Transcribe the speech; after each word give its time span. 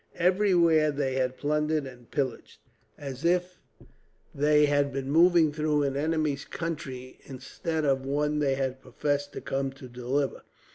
Everywhere 0.17 0.89
they 0.91 1.13
had 1.13 1.37
plundered 1.37 1.85
and 1.85 2.09
pillaged, 2.09 2.57
as 2.97 3.23
if 3.23 3.59
they 4.33 4.65
had 4.65 4.91
been 4.91 5.11
moving 5.11 5.53
through 5.53 5.83
an 5.83 5.95
enemy's 5.95 6.43
country 6.43 7.19
instead 7.25 7.85
of 7.85 8.03
one 8.03 8.39
they 8.39 8.55
had 8.55 8.81
professed 8.81 9.31
to 9.33 9.41
come 9.41 9.71
to 9.73 9.87
deliver. 9.87 10.41